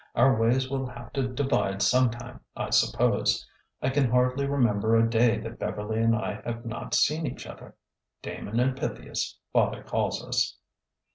Our 0.15 0.35
ways 0.35 0.67
will 0.67 0.87
have 0.87 1.13
to 1.13 1.27
divide 1.27 1.83
sometime, 1.83 2.39
I 2.57 2.71
suppose. 2.71 3.47
I 3.83 3.91
can 3.91 4.09
hardly 4.09 4.47
remember 4.47 4.95
a 4.95 5.07
day 5.07 5.37
that 5.41 5.59
Beverly 5.59 6.01
and 6.01 6.15
I 6.15 6.41
have 6.43 6.65
not 6.65 6.95
seen 6.95 7.27
each 7.27 7.45
other 7.45 7.75
—^ 8.19 8.21
Damon 8.23 8.59
and 8.59 8.75
Pythias,' 8.75 9.37
father 9.53 9.83
calls 9.83 10.25
us." 10.25 10.57